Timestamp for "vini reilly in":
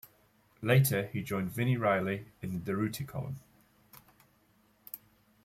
1.51-2.53